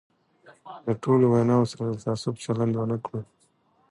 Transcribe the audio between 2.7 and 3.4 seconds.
ونه کړو.